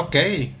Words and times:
Ok, 0.00 0.54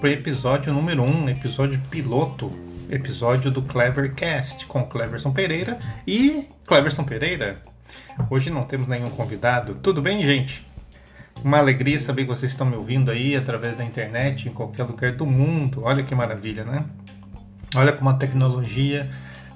para 0.00 0.10
episódio 0.10 0.72
número 0.72 1.02
1, 1.02 1.06
um, 1.06 1.28
episódio 1.28 1.78
piloto, 1.90 2.50
episódio 2.88 3.50
do 3.50 3.60
Clevercast 3.60 4.64
com 4.64 4.86
Cleverson 4.86 5.32
Pereira 5.32 5.78
e 6.06 6.48
Cleverson 6.66 7.04
Pereira. 7.04 7.60
Hoje 8.30 8.48
não 8.48 8.64
temos 8.64 8.88
nenhum 8.88 9.10
convidado. 9.10 9.74
Tudo 9.74 10.00
bem, 10.00 10.22
gente? 10.22 10.66
Uma 11.44 11.58
alegria 11.58 11.98
saber 11.98 12.22
que 12.22 12.28
vocês 12.28 12.52
estão 12.52 12.66
me 12.66 12.74
ouvindo 12.74 13.10
aí 13.10 13.36
através 13.36 13.76
da 13.76 13.84
internet, 13.84 14.48
em 14.48 14.52
qualquer 14.52 14.84
lugar 14.84 15.12
do 15.12 15.26
mundo. 15.26 15.82
Olha 15.84 16.02
que 16.02 16.14
maravilha, 16.14 16.64
né? 16.64 16.82
Olha 17.74 17.92
como 17.92 18.08
a 18.08 18.14
tecnologia 18.14 19.06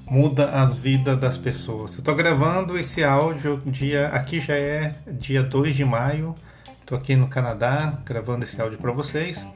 muda 0.05 0.51
as 0.51 0.77
vidas 0.77 1.19
das 1.19 1.39
pessoas. 1.39 1.95
Eu 1.95 2.01
estou 2.01 2.15
gravando 2.15 2.79
esse 2.79 3.03
áudio 3.03 3.63
dia 3.65 4.09
aqui 4.09 4.39
já 4.39 4.55
é 4.55 4.95
dia 5.19 5.43
2 5.43 5.75
de 5.75 5.85
maio. 5.87 6.35
Estou 6.91 6.99
aqui 6.99 7.15
no 7.15 7.29
Canadá 7.29 8.01
gravando 8.05 8.45
esse 8.45 8.61
áudio 8.61 8.77
para 8.77 8.91
vocês. 8.91 9.47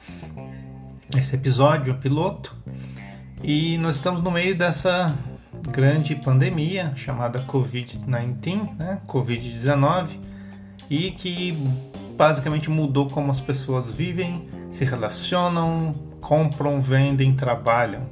Esse 1.19 1.35
episódio 1.35 1.93
é 1.93 1.97
piloto. 1.97 2.57
E 3.43 3.77
nós 3.79 3.97
estamos 3.97 4.23
no 4.23 4.31
meio 4.31 4.57
dessa 4.57 5.13
grande 5.73 6.15
pandemia 6.15 6.93
chamada 6.95 7.41
COVID-19, 7.41 8.77
né? 8.79 9.01
Covid-19, 9.09 10.11
e 10.89 11.11
que 11.11 11.59
basicamente 12.17 12.71
mudou 12.71 13.11
como 13.11 13.33
as 13.33 13.41
pessoas 13.41 13.91
vivem, 13.91 14.49
se 14.71 14.85
relacionam, 14.85 15.91
compram, 16.21 16.81
vendem, 16.81 17.35
trabalham. 17.35 18.09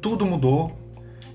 Tudo 0.00 0.24
mudou 0.24 0.78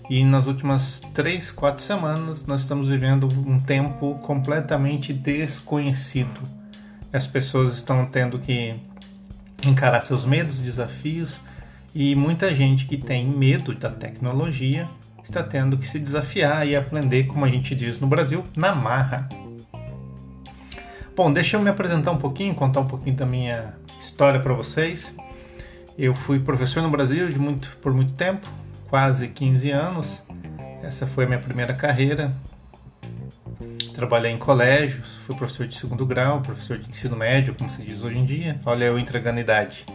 e 0.10 0.24
nas 0.24 0.48
últimas 0.48 1.02
três, 1.14 1.52
quatro 1.52 1.84
semanas 1.84 2.46
nós 2.48 2.62
estamos 2.62 2.88
vivendo 2.88 3.28
um 3.46 3.60
tempo 3.60 4.16
completamente 4.22 5.12
desconhecido. 5.12 6.57
As 7.12 7.26
pessoas 7.26 7.76
estão 7.76 8.06
tendo 8.06 8.38
que 8.40 8.76
encarar 9.66 10.02
seus 10.02 10.26
medos, 10.26 10.60
desafios 10.60 11.38
e 11.96 12.16
muita 12.16 12.54
gente 12.54 12.86
que 12.86 12.98
tem 12.98 13.28
medo 13.28 13.74
da 13.74 13.90
tecnologia 13.90 14.88
está 15.24 15.44
tendo 15.44 15.78
que 15.78 15.88
se 15.88 16.00
desafiar 16.00 16.68
e 16.68 16.76
aprender, 16.76 17.26
como 17.26 17.44
a 17.44 17.50
gente 17.50 17.76
diz 17.76 18.00
no 18.00 18.08
Brasil, 18.08 18.46
na 18.56 18.74
marra. 18.74 19.28
Bom, 21.16 21.34
deixa 21.34 21.58
eu 21.58 21.62
me 21.62 21.70
apresentar 21.70 22.12
um 22.12 22.18
pouquinho, 22.18 22.54
contar 22.54 22.82
um 22.82 22.88
pouquinho 22.88 23.16
da 23.16 23.26
minha 23.26 23.74
história 24.00 24.40
para 24.40 24.54
vocês. 24.54 25.14
Eu 25.98 26.14
fui 26.14 26.40
professor 26.40 26.82
no 26.84 26.90
Brasil 26.90 27.28
muito, 27.40 27.76
por 27.82 27.92
muito 27.92 28.14
tempo, 28.14 28.48
quase 28.88 29.28
15 29.28 29.72
anos. 29.72 30.06
Essa 30.84 31.08
foi 31.08 31.26
a 31.26 31.28
minha 31.28 31.40
primeira 31.40 31.74
carreira. 31.74 32.34
Trabalhei 33.98 34.32
em 34.32 34.38
colégios, 34.38 35.08
fui 35.26 35.36
professor 35.36 35.66
de 35.66 35.76
segundo 35.76 36.06
grau, 36.06 36.40
professor 36.40 36.78
de 36.78 36.88
ensino 36.88 37.18
médio, 37.18 37.56
como 37.56 37.68
se 37.68 37.82
diz 37.82 38.04
hoje 38.04 38.16
em 38.16 38.26
dia. 38.26 38.62
Olha 38.64 38.86
eu 38.86 39.00
entregando 39.00 39.40
idade. 39.40 39.88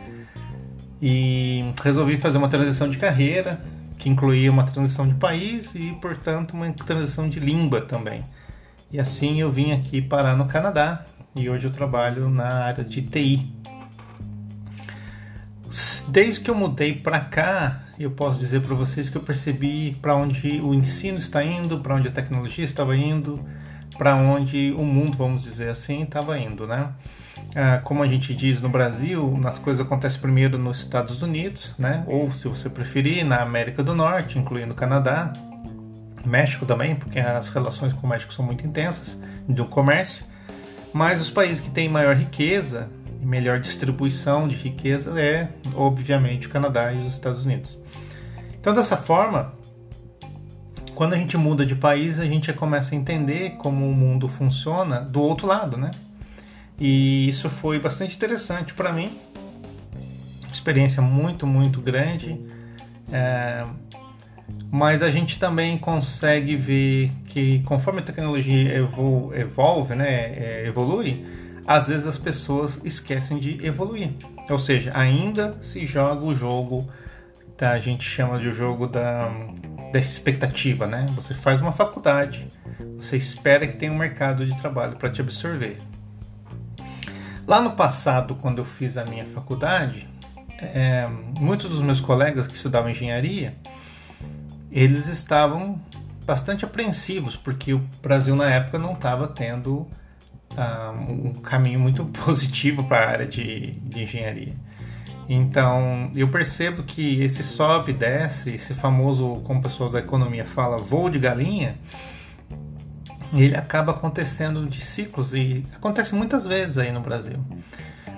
E 1.01 1.73
resolvi 1.81 2.17
fazer 2.17 2.37
uma 2.37 2.49
transição 2.49 2.91
de 2.91 2.99
carreira, 2.99 3.61
que 3.97 4.09
incluía 4.09 4.51
uma 4.51 4.65
transição 4.65 5.07
de 5.07 5.15
país 5.15 5.77
e, 5.77 5.97
portanto, 6.03 6.55
uma 6.55 6.69
transição 6.73 7.29
de 7.29 7.39
língua 7.39 7.81
também. 7.81 8.25
E 8.91 8.99
assim 8.99 9.41
eu 9.41 9.49
vim 9.49 9.71
aqui 9.71 10.03
parar 10.03 10.37
no 10.37 10.47
Canadá 10.47 11.05
e 11.37 11.49
hoje 11.49 11.69
eu 11.69 11.71
trabalho 11.71 12.29
na 12.29 12.65
área 12.65 12.83
de 12.83 13.03
TI. 13.03 13.53
Desde 16.09 16.41
que 16.41 16.51
eu 16.51 16.57
mudei 16.57 16.93
para 16.93 17.21
cá, 17.21 17.85
eu 18.01 18.11
posso 18.11 18.41
dizer 18.41 18.63
para 18.63 18.75
vocês 18.75 19.09
que 19.09 19.17
eu 19.17 19.23
percebi 19.23 19.97
para 20.03 20.17
onde 20.17 20.61
o 20.61 20.75
ensino 20.75 21.19
está 21.19 21.45
indo, 21.45 21.79
para 21.79 21.95
onde 21.95 22.09
a 22.09 22.11
tecnologia 22.11 22.65
estava 22.65 22.97
indo, 22.97 23.39
para 23.97 24.15
onde 24.17 24.73
o 24.77 24.85
mundo, 24.85 25.17
vamos 25.17 25.43
dizer 25.43 25.71
assim, 25.71 26.03
estava 26.03 26.39
indo, 26.39 26.67
né? 26.67 26.91
Ah, 27.55 27.81
como 27.83 28.03
a 28.03 28.09
gente 28.09 28.35
diz 28.35 28.61
no 28.61 28.69
Brasil, 28.69 29.39
as 29.45 29.59
coisas 29.59 29.85
acontecem 29.85 30.21
primeiro 30.21 30.59
nos 30.59 30.81
Estados 30.81 31.23
Unidos, 31.23 31.75
né? 31.79 32.05
Ou, 32.07 32.31
se 32.31 32.49
você 32.49 32.69
preferir, 32.71 33.25
na 33.25 33.43
América 33.43 33.83
do 33.83 33.95
Norte, 33.95 34.39
incluindo 34.39 34.73
o 34.73 34.77
Canadá, 34.77 35.33
México 36.25 36.65
também, 36.65 36.95
porque 36.95 37.19
as 37.19 37.49
relações 37.49 37.93
com 37.93 38.07
o 38.07 38.11
México 38.11 38.33
são 38.33 38.45
muito 38.45 38.67
intensas, 38.67 39.21
do 39.49 39.65
comércio. 39.67 40.25
Mas 40.93 41.21
os 41.21 41.31
países 41.31 41.61
que 41.61 41.71
têm 41.71 41.89
maior 41.89 42.15
riqueza 42.15 42.89
e 43.21 43.27
melhor 43.27 43.59
distribuição 43.59 44.47
de 44.47 44.55
riqueza 44.55 45.19
é, 45.21 45.49
obviamente, 45.75 46.47
o 46.47 46.51
Canadá 46.51 46.93
e 46.93 47.01
os 47.01 47.09
Estados 47.09 47.45
Unidos. 47.45 47.79
Então, 48.61 48.73
dessa 48.73 48.97
forma, 48.97 49.55
quando 50.95 51.15
a 51.15 51.17
gente 51.17 51.37
muda 51.37 51.65
de 51.65 51.75
país, 51.75 52.21
a 52.21 52.25
gente 52.25 52.53
começa 52.53 52.95
a 52.95 52.99
entender 52.99 53.57
como 53.59 53.89
o 53.89 53.95
mundo 53.95 54.29
funciona 54.29 55.01
do 55.01 55.21
outro 55.21 55.47
lado, 55.47 55.77
né? 55.77 55.91
E 56.79 57.29
isso 57.29 57.49
foi 57.49 57.79
bastante 57.79 58.17
interessante 58.17 58.75
para 58.75 58.93
mim. 58.93 59.19
Experiência 60.53 61.03
muito, 61.03 61.47
muito 61.47 61.81
grande. 61.81 62.41
É... 63.11 63.65
Mas 64.71 65.03
a 65.03 65.11
gente 65.11 65.39
também 65.39 65.79
consegue 65.79 66.57
ver 66.57 67.11
que 67.27 67.63
conforme 67.65 68.01
a 68.01 68.03
tecnologia 68.03 68.75
evolve, 69.35 69.95
né, 69.95 70.09
é, 70.09 70.65
evolui, 70.67 71.25
às 71.67 71.89
vezes 71.89 72.07
as 72.07 72.19
pessoas 72.19 72.81
esquecem 72.85 73.39
de 73.39 73.65
evoluir. 73.65 74.11
Ou 74.51 74.59
seja, 74.59 74.93
ainda 74.95 75.57
se 75.63 75.87
joga 75.87 76.25
o 76.27 76.35
jogo 76.35 76.87
tá? 77.63 77.71
A 77.71 77.81
gente 77.81 78.03
chama 78.03 78.41
de 78.41 78.51
jogo 78.51 78.89
da, 78.89 79.31
da 79.93 79.99
expectativa, 79.99 80.87
né? 80.87 81.07
Você 81.15 81.35
faz 81.35 81.61
uma 81.61 81.73
faculdade, 81.73 82.49
você 82.97 83.17
espera 83.17 83.67
que 83.67 83.77
tenha 83.77 83.93
um 83.93 83.97
mercado 83.97 84.47
de 84.47 84.57
trabalho 84.57 84.97
para 84.97 85.11
te 85.11 85.21
absorver. 85.21 85.81
Lá 87.47 87.61
no 87.61 87.73
passado, 87.73 88.35
quando 88.37 88.59
eu 88.59 88.65
fiz 88.65 88.97
a 88.97 89.05
minha 89.05 89.27
faculdade, 89.27 90.09
é, 90.59 91.07
muitos 91.39 91.69
dos 91.69 91.83
meus 91.83 92.01
colegas 92.01 92.47
que 92.47 92.55
estudavam 92.55 92.91
engenharia, 92.91 93.55
eles 94.71 95.09
estavam 95.09 95.79
bastante 96.25 96.65
apreensivos, 96.65 97.37
porque 97.37 97.75
o 97.75 97.83
Brasil 98.01 98.35
na 98.35 98.49
época 98.49 98.79
não 98.79 98.95
estava 98.95 99.29
tendo 99.29 99.87
ah, 100.57 100.95
um 100.97 101.35
caminho 101.35 101.81
muito 101.81 102.05
positivo 102.25 102.85
para 102.85 103.05
a 103.05 103.11
área 103.11 103.27
de, 103.27 103.73
de 103.73 104.05
engenharia. 104.05 104.55
Então, 105.29 106.11
eu 106.15 106.29
percebo 106.29 106.83
que 106.83 107.23
esse 107.23 107.43
sobe 107.43 107.93
e 107.93 107.95
desce, 107.95 108.55
esse 108.55 108.75
famoso, 108.75 109.37
como 109.45 109.61
o 109.61 109.63
pessoal 109.63 109.89
da 109.89 110.01
economia 110.01 110.45
fala, 110.45 110.77
voo 110.77 111.09
de 111.09 111.19
galinha, 111.19 111.77
ele 113.33 113.57
acaba 113.57 113.93
acontecendo 113.93 114.67
de 114.67 114.81
ciclos 114.81 115.33
e 115.33 115.65
acontece 115.75 116.15
muitas 116.15 116.47
vezes 116.47 116.77
aí 116.77 116.93
no 116.93 117.01
Brasil. 117.01 117.39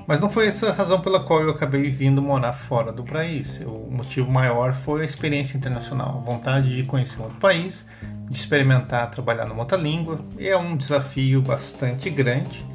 Mas 0.06 0.20
não 0.20 0.28
foi 0.28 0.48
essa 0.48 0.68
a 0.68 0.72
razão 0.72 1.00
pela 1.00 1.20
qual 1.20 1.40
eu 1.40 1.50
acabei 1.50 1.88
vindo 1.88 2.20
morar 2.20 2.52
fora 2.52 2.92
do 2.92 3.02
país. 3.02 3.62
O 3.64 3.90
motivo 3.90 4.30
maior 4.30 4.74
foi 4.74 5.00
a 5.00 5.04
experiência 5.04 5.56
internacional, 5.56 6.18
a 6.18 6.30
vontade 6.30 6.74
de 6.74 6.82
conhecer 6.82 7.22
outro 7.22 7.38
país, 7.38 7.86
de 8.28 8.36
experimentar 8.36 9.10
trabalhar 9.10 9.46
numa 9.46 9.60
outra 9.60 9.78
língua. 9.78 10.20
É 10.38 10.54
um 10.56 10.76
desafio 10.76 11.40
bastante 11.40 12.10
grande, 12.10 12.66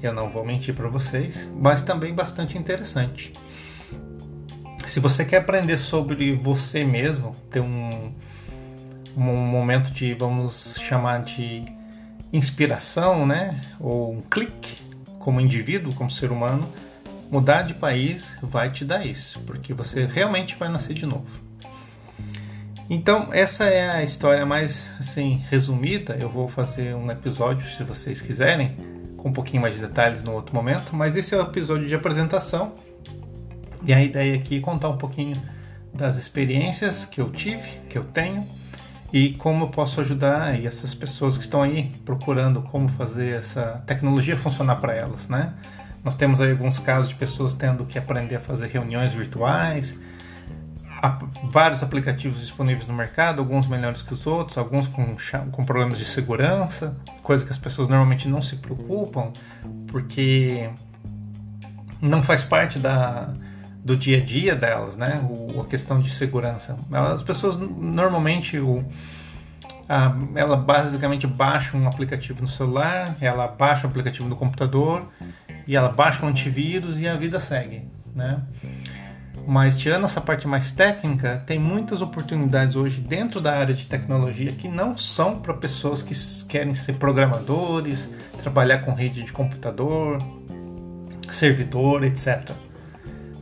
eu 0.00 0.12
não 0.12 0.28
vou 0.28 0.44
mentir 0.44 0.72
para 0.72 0.88
vocês, 0.88 1.48
mas 1.56 1.82
também 1.82 2.14
bastante 2.14 2.56
interessante. 2.56 3.32
Se 4.88 5.00
você 5.00 5.22
quer 5.22 5.36
aprender 5.36 5.76
sobre 5.76 6.34
você 6.34 6.82
mesmo, 6.82 7.36
ter 7.50 7.60
um, 7.60 8.10
um 9.14 9.20
momento 9.20 9.90
de, 9.90 10.14
vamos 10.14 10.76
chamar 10.80 11.22
de 11.22 11.62
inspiração, 12.32 13.26
né? 13.26 13.60
Ou 13.78 14.14
um 14.14 14.22
clique 14.22 14.80
como 15.18 15.42
indivíduo, 15.42 15.94
como 15.94 16.10
ser 16.10 16.32
humano, 16.32 16.66
mudar 17.30 17.62
de 17.62 17.74
país 17.74 18.34
vai 18.42 18.70
te 18.70 18.82
dar 18.82 19.04
isso, 19.04 19.38
porque 19.40 19.74
você 19.74 20.06
realmente 20.06 20.56
vai 20.56 20.70
nascer 20.70 20.94
de 20.94 21.04
novo. 21.04 21.44
Então, 22.88 23.28
essa 23.30 23.64
é 23.64 23.90
a 23.90 24.02
história 24.02 24.46
mais 24.46 24.90
assim 24.98 25.44
resumida. 25.50 26.16
Eu 26.18 26.30
vou 26.30 26.48
fazer 26.48 26.94
um 26.94 27.10
episódio, 27.10 27.70
se 27.70 27.84
vocês 27.84 28.22
quiserem, 28.22 28.74
com 29.18 29.28
um 29.28 29.32
pouquinho 29.32 29.60
mais 29.60 29.74
de 29.74 29.82
detalhes 29.82 30.22
no 30.22 30.32
outro 30.32 30.54
momento, 30.54 30.96
mas 30.96 31.14
esse 31.14 31.34
é 31.34 31.38
o 31.38 31.42
episódio 31.42 31.86
de 31.86 31.94
apresentação 31.94 32.72
e 33.84 33.92
a 33.92 34.02
ideia 34.02 34.34
aqui 34.34 34.58
é 34.58 34.60
contar 34.60 34.88
um 34.88 34.96
pouquinho 34.96 35.36
das 35.92 36.16
experiências 36.16 37.04
que 37.04 37.20
eu 37.20 37.30
tive, 37.30 37.68
que 37.88 37.96
eu 37.96 38.04
tenho 38.04 38.46
e 39.12 39.32
como 39.34 39.64
eu 39.64 39.68
posso 39.68 40.00
ajudar 40.00 40.62
essas 40.62 40.94
pessoas 40.94 41.36
que 41.36 41.44
estão 41.44 41.62
aí 41.62 41.90
procurando 42.04 42.62
como 42.62 42.88
fazer 42.88 43.36
essa 43.36 43.82
tecnologia 43.86 44.36
funcionar 44.36 44.76
para 44.76 44.94
elas, 44.94 45.28
né? 45.28 45.54
Nós 46.04 46.14
temos 46.14 46.40
aí 46.40 46.50
alguns 46.50 46.78
casos 46.78 47.08
de 47.08 47.14
pessoas 47.14 47.54
tendo 47.54 47.84
que 47.84 47.98
aprender 47.98 48.36
a 48.36 48.40
fazer 48.40 48.68
reuniões 48.68 49.12
virtuais, 49.12 49.98
vários 51.50 51.82
aplicativos 51.82 52.40
disponíveis 52.40 52.86
no 52.86 52.94
mercado, 52.94 53.40
alguns 53.40 53.66
melhores 53.66 54.02
que 54.02 54.12
os 54.12 54.26
outros, 54.26 54.58
alguns 54.58 54.88
com, 54.88 55.16
com 55.50 55.64
problemas 55.64 55.98
de 55.98 56.04
segurança, 56.04 56.96
coisa 57.22 57.44
que 57.44 57.50
as 57.50 57.58
pessoas 57.58 57.88
normalmente 57.88 58.28
não 58.28 58.42
se 58.42 58.56
preocupam, 58.56 59.32
porque 59.86 60.70
não 62.00 62.22
faz 62.22 62.44
parte 62.44 62.78
da, 62.78 63.32
do 63.88 63.96
dia 63.96 64.18
a 64.18 64.20
dia 64.20 64.54
delas, 64.54 64.98
né? 64.98 65.26
O, 65.30 65.62
a 65.62 65.64
questão 65.64 65.98
de 65.98 66.10
segurança. 66.10 66.76
As 66.92 67.22
pessoas 67.22 67.56
normalmente 67.56 68.58
o, 68.58 68.84
a, 69.88 70.14
ela 70.34 70.58
basicamente 70.58 71.26
baixa 71.26 71.74
um 71.74 71.88
aplicativo 71.88 72.42
no 72.42 72.48
celular, 72.48 73.16
ela 73.18 73.48
baixa 73.48 73.86
um 73.86 73.90
aplicativo 73.90 74.28
no 74.28 74.36
computador 74.36 75.08
e 75.66 75.74
ela 75.74 75.88
baixa 75.88 76.26
um 76.26 76.28
antivírus 76.28 77.00
e 77.00 77.08
a 77.08 77.16
vida 77.16 77.40
segue. 77.40 77.88
né? 78.14 78.42
Mas 79.46 79.78
tirando 79.78 80.04
essa 80.04 80.20
parte 80.20 80.46
mais 80.46 80.70
técnica, 80.70 81.42
tem 81.46 81.58
muitas 81.58 82.02
oportunidades 82.02 82.76
hoje 82.76 83.00
dentro 83.00 83.40
da 83.40 83.56
área 83.56 83.74
de 83.74 83.86
tecnologia 83.86 84.52
que 84.52 84.68
não 84.68 84.98
são 84.98 85.38
para 85.38 85.54
pessoas 85.54 86.02
que 86.02 86.14
querem 86.46 86.74
ser 86.74 86.96
programadores, 86.96 88.10
trabalhar 88.42 88.80
com 88.80 88.92
rede 88.92 89.22
de 89.22 89.32
computador, 89.32 90.18
servidor, 91.32 92.04
etc. 92.04 92.50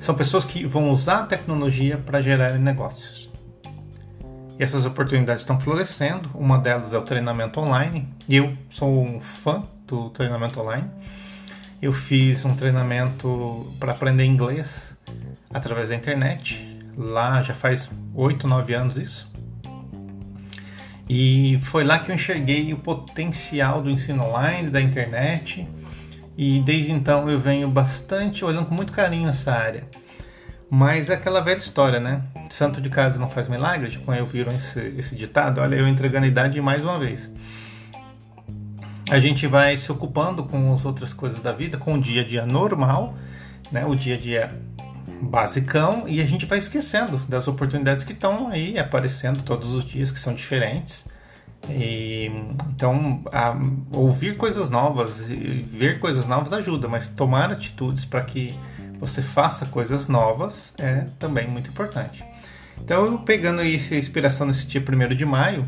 São 0.07 0.15
pessoas 0.15 0.45
que 0.45 0.65
vão 0.65 0.91
usar 0.91 1.19
a 1.19 1.23
tecnologia 1.25 1.99
para 1.99 2.21
gerar 2.21 2.53
negócios. 2.61 3.29
E 4.57 4.63
essas 4.63 4.87
oportunidades 4.87 5.43
estão 5.43 5.59
florescendo. 5.59 6.31
Uma 6.33 6.59
delas 6.59 6.95
é 6.95 6.99
o 6.99 7.03
treinamento 7.03 7.59
online. 7.59 8.09
Eu 8.29 8.57
sou 8.71 9.03
um 9.03 9.21
fã 9.21 9.65
do 9.85 10.09
treinamento 10.11 10.61
online. 10.61 10.89
Eu 11.83 11.93
fiz 11.93 12.45
um 12.45 12.55
treinamento 12.55 13.75
para 13.81 13.91
aprender 13.91 14.25
inglês 14.25 14.97
através 15.53 15.89
da 15.89 15.97
internet. 15.97 16.65
Lá 16.97 17.43
já 17.43 17.53
faz 17.53 17.91
8, 18.15 18.47
9 18.47 18.75
anos 18.75 18.97
isso. 18.97 19.29
E 21.09 21.59
foi 21.63 21.83
lá 21.83 21.99
que 21.99 22.13
eu 22.13 22.15
enxerguei 22.15 22.73
o 22.73 22.77
potencial 22.77 23.83
do 23.83 23.91
ensino 23.91 24.23
online, 24.23 24.71
da 24.71 24.81
internet. 24.81 25.67
E 26.37 26.61
desde 26.61 26.93
então 26.93 27.31
eu 27.31 27.41
venho 27.41 27.69
bastante 27.69 28.45
olhando 28.45 28.67
com 28.67 28.75
muito 28.75 28.93
carinho 28.93 29.29
essa 29.29 29.53
área. 29.53 29.85
Mas 30.69 31.09
é 31.09 31.15
aquela 31.15 31.41
velha 31.41 31.59
história, 31.59 32.01
né? 32.01 32.23
Santo 32.51 32.81
de 32.81 32.91
casa 32.91 33.19
não 33.19 33.29
faz 33.29 33.49
milagre, 33.49 33.91
tipo, 33.91 34.05
quando 34.05 34.19
eu 34.19 34.27
viram 34.27 34.55
esse, 34.55 34.81
esse 34.99 35.15
ditado, 35.15 35.61
olha 35.61 35.77
eu 35.77 35.87
entregando 35.89 36.27
a 36.27 36.29
idade 36.29 36.61
mais 36.61 36.83
uma 36.83 36.99
vez. 36.99 37.31
A 39.09 39.21
gente 39.21 39.47
vai 39.47 39.77
se 39.77 39.91
ocupando 39.93 40.45
com 40.45 40.73
as 40.73 40.85
outras 40.85 41.13
coisas 41.13 41.41
da 41.41 41.53
vida, 41.53 41.79
com 41.79 41.95
o 41.95 42.01
dia 42.01 42.23
a 42.23 42.25
dia 42.25 42.45
normal, 42.45 43.15
né? 43.71 43.87
O 43.87 43.95
dia 43.95 44.17
a 44.17 44.19
dia 44.19 44.61
basicão, 45.23 46.07
e 46.07 46.21
a 46.21 46.27
gente 46.27 46.45
vai 46.45 46.59
esquecendo 46.59 47.19
das 47.29 47.49
oportunidades 47.49 48.05
que 48.05 48.13
estão 48.13 48.49
aí 48.49 48.79
aparecendo 48.79 49.43
todos 49.43 49.73
os 49.73 49.85
dias, 49.85 50.11
que 50.11 50.19
são 50.19 50.35
diferentes. 50.35 51.07
E, 51.69 52.31
então, 52.69 53.23
a, 53.33 53.57
ouvir 53.93 54.37
coisas 54.37 54.71
novas 54.71 55.19
ver 55.19 55.99
coisas 55.99 56.29
novas 56.29 56.53
ajuda, 56.53 56.89
mas 56.89 57.09
tomar 57.09 57.51
atitudes 57.51 58.05
para 58.05 58.23
que 58.23 58.55
você 58.99 59.21
faça 59.21 59.67
coisas 59.67 60.09
novas 60.09 60.73
é 60.79 61.07
também 61.19 61.49
muito 61.49 61.69
importante. 61.69 62.25
Então, 62.81 63.19
pegando 63.19 63.63
essa 63.63 63.97
inspiração 63.97 64.47
nesse 64.47 64.67
dia 64.67 64.81
1 64.81 65.15
de 65.15 65.25
maio 65.25 65.65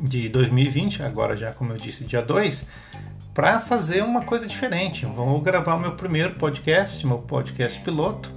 de 0.00 0.28
2020, 0.28 1.02
agora 1.02 1.36
já 1.36 1.52
como 1.52 1.72
eu 1.72 1.76
disse, 1.76 2.04
dia 2.04 2.22
2, 2.22 2.66
para 3.32 3.60
fazer 3.60 4.02
uma 4.02 4.22
coisa 4.22 4.46
diferente. 4.46 5.06
Vou 5.06 5.40
gravar 5.40 5.74
o 5.74 5.80
meu 5.80 5.92
primeiro 5.92 6.34
podcast, 6.34 7.06
meu 7.06 7.18
podcast 7.18 7.80
piloto. 7.80 8.30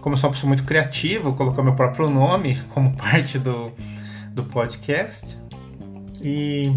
Como 0.00 0.14
eu 0.14 0.18
sou 0.18 0.28
uma 0.28 0.34
pessoa 0.34 0.48
muito 0.48 0.64
criativa, 0.64 1.24
vou 1.24 1.34
colocar 1.34 1.62
meu 1.62 1.74
próprio 1.74 2.08
nome 2.10 2.60
como 2.70 2.94
parte 2.96 3.38
do, 3.38 3.72
do 4.30 4.44
podcast. 4.44 5.41
E 6.22 6.72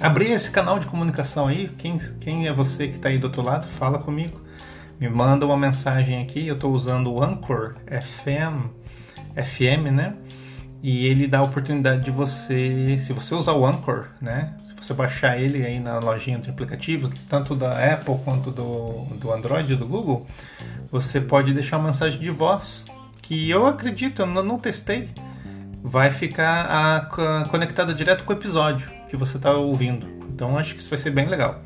abrir 0.00 0.32
esse 0.32 0.50
canal 0.50 0.78
de 0.78 0.86
comunicação 0.86 1.46
aí. 1.46 1.68
Quem, 1.78 1.98
quem 2.20 2.46
é 2.46 2.52
você 2.52 2.88
que 2.88 2.94
está 2.94 3.08
aí 3.08 3.18
do 3.18 3.24
outro 3.24 3.42
lado? 3.42 3.66
Fala 3.66 3.98
comigo 3.98 4.44
me 4.98 5.08
manda 5.08 5.44
uma 5.44 5.56
mensagem 5.56 6.22
aqui. 6.22 6.46
Eu 6.46 6.54
estou 6.54 6.72
usando 6.72 7.12
o 7.12 7.22
Anchor 7.22 7.74
FM, 7.86 8.68
FM, 9.34 9.92
né? 9.92 10.14
E 10.82 11.06
ele 11.06 11.26
dá 11.26 11.38
a 11.38 11.42
oportunidade 11.42 12.04
de 12.04 12.10
você, 12.10 12.98
se 13.00 13.12
você 13.12 13.34
usar 13.34 13.52
o 13.52 13.64
Anchor, 13.64 14.08
né? 14.20 14.54
Se 14.66 14.74
você 14.74 14.92
baixar 14.92 15.38
ele 15.38 15.64
aí 15.64 15.80
na 15.80 15.98
lojinha 15.98 16.38
de 16.38 16.50
aplicativos, 16.50 17.10
tanto 17.26 17.54
da 17.54 17.92
Apple 17.92 18.18
quanto 18.22 18.50
do, 18.50 19.04
do 19.18 19.32
Android 19.32 19.76
do 19.76 19.86
Google, 19.86 20.26
você 20.90 21.20
pode 21.20 21.54
deixar 21.54 21.78
uma 21.78 21.86
mensagem 21.86 22.20
de 22.20 22.30
voz 22.30 22.84
que 23.22 23.48
eu 23.48 23.66
acredito, 23.66 24.20
eu 24.20 24.26
não 24.26 24.58
testei, 24.58 25.08
vai 25.84 26.10
ficar 26.10 26.66
a, 26.66 27.44
conectada 27.44 27.92
direto 27.92 28.24
com 28.24 28.32
o 28.32 28.36
episódio 28.36 28.90
que 29.06 29.16
você 29.18 29.36
está 29.36 29.52
ouvindo. 29.52 30.06
Então 30.32 30.56
acho 30.56 30.74
que 30.74 30.80
isso 30.80 30.88
vai 30.88 30.98
ser 30.98 31.10
bem 31.10 31.26
legal. 31.26 31.62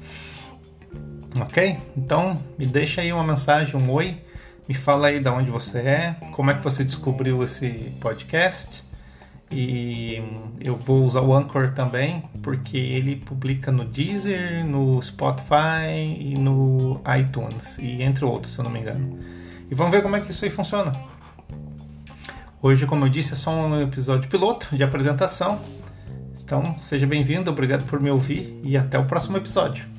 Ok? 1.41 1.79
Então 1.97 2.43
me 2.59 2.67
deixa 2.67 3.01
aí 3.01 3.13
uma 3.13 3.23
mensagem, 3.23 3.81
um 3.81 3.91
oi. 3.93 4.21
Me 4.69 4.75
fala 4.75 5.07
aí 5.07 5.21
de 5.21 5.29
onde 5.29 5.51
você 5.51 5.79
é, 5.79 6.17
como 6.33 6.51
é 6.51 6.55
que 6.55 6.65
você 6.65 6.83
descobriu 6.83 7.43
esse 7.45 7.95
podcast. 8.01 8.83
E 9.51 10.23
eu 10.61 10.77
vou 10.77 11.05
usar 11.05 11.23
o 11.23 11.35
Anchor 11.35 11.73
também, 11.73 12.23
porque 12.43 12.77
ele 12.77 13.17
publica 13.17 13.73
no 13.73 13.85
Deezer, 13.85 14.67
no 14.67 15.01
Spotify 15.01 16.19
e 16.19 16.35
no 16.39 17.01
iTunes, 17.19 17.79
e 17.79 18.03
entre 18.03 18.27
outros, 18.27 18.53
se 18.53 18.59
eu 18.59 18.65
não 18.65 18.71
me 18.71 18.81
engano. 18.81 19.19
E 19.71 19.75
vamos 19.75 19.91
ver 19.91 20.03
como 20.03 20.17
é 20.17 20.21
que 20.21 20.31
isso 20.31 20.45
aí 20.45 20.51
funciona. 20.51 20.93
Hoje, 22.61 22.87
como 22.87 23.05
eu 23.05 23.09
disse, 23.09 23.35
é 23.35 23.37
só 23.37 23.53
um 23.53 23.81
episódio 23.81 24.29
piloto 24.29 24.77
de 24.77 24.83
apresentação. 24.83 25.61
Então, 26.43 26.77
seja 26.81 27.07
bem-vindo, 27.07 27.51
obrigado 27.51 27.85
por 27.85 28.01
me 28.01 28.11
ouvir 28.11 28.59
e 28.65 28.77
até 28.77 28.99
o 28.99 29.05
próximo 29.05 29.37
episódio. 29.37 29.98